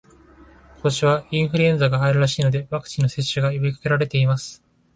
[0.77, 4.63] 今年はインフルエンザが流行るらしいので、ワクチンの接種が呼びかけられています